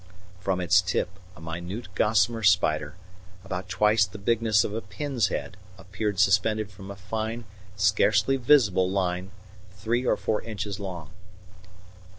[0.39, 2.95] From its tip a minute gossamer spider,
[3.45, 7.43] about twice the bigness of a pin's head, appeared suspended from a fine,
[7.75, 9.29] scarcely visible line
[9.71, 11.11] three or four inches long.